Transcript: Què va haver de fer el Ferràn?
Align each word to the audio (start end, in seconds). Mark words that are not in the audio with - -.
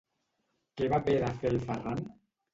Què 0.79 0.87
va 0.95 0.99
haver 1.05 1.19
de 1.25 1.29
fer 1.43 1.53
el 1.53 1.61
Ferràn? 1.69 2.05